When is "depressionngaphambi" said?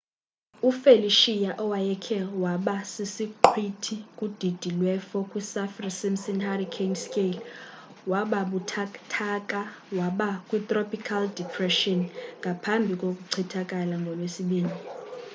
11.37-12.93